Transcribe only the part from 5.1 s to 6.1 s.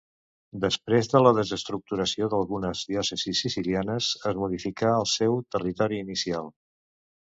seu territori